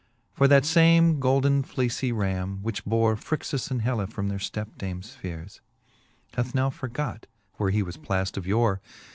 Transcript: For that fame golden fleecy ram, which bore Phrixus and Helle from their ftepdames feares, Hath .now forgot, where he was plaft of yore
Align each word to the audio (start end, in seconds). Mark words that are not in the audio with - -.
For 0.33 0.47
that 0.47 0.65
fame 0.65 1.19
golden 1.19 1.61
fleecy 1.61 2.11
ram, 2.11 2.63
which 2.63 2.83
bore 2.85 3.15
Phrixus 3.15 3.69
and 3.69 3.83
Helle 3.83 4.07
from 4.07 4.29
their 4.29 4.39
ftepdames 4.39 5.11
feares, 5.15 5.59
Hath 6.33 6.55
.now 6.55 6.71
forgot, 6.71 7.27
where 7.57 7.69
he 7.69 7.83
was 7.83 7.97
plaft 7.97 8.35
of 8.35 8.47
yore 8.47 8.81